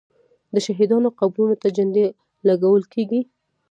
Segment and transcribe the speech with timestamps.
[0.53, 2.05] د شهیدانو قبرونو ته جنډې
[2.47, 3.21] لګول کیږي.